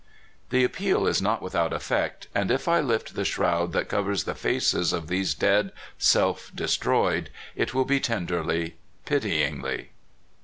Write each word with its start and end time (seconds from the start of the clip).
The 0.49 0.63
appeal 0.63 1.05
is 1.05 1.21
not 1.21 1.43
without 1.43 1.71
effect, 1.73 2.27
and 2.33 2.49
if 2.49 2.67
I 2.67 2.79
lift 2.79 3.13
the 3.13 3.23
shroud 3.23 3.71
that 3.73 3.87
covers 3.87 4.23
the 4.23 4.33
faces 4.33 4.93
of 4.93 5.09
these 5.09 5.35
dead, 5.35 5.71
self 5.99 6.51
destroyed, 6.55 7.29
it 7.55 7.75
will 7.75 7.85
be 7.85 7.99
tenderly, 7.99 8.77
pityingly. 9.05 9.91